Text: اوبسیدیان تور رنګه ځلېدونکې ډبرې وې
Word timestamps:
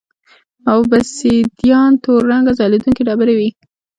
اوبسیدیان 0.73 1.91
تور 2.03 2.21
رنګه 2.31 2.51
ځلېدونکې 2.59 3.01
ډبرې 3.07 3.33
وې 3.37 3.49